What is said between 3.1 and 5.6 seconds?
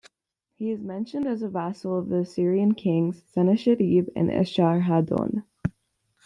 Sennacherib and Esarhaddon.